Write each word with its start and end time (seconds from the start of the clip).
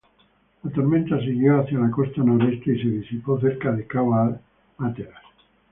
La 0.63 0.71
tormenta 0.71 1.19
siguió 1.19 1.59
hacia 1.61 1.77
la 1.77 1.91
costa 1.91 2.23
noreste, 2.23 2.73
y 2.73 2.81
se 2.81 2.87
disipó 2.89 3.39
cerca 3.39 3.71
de 3.71 3.85
Cabo 3.85 4.15
Hatteras. 4.79 5.21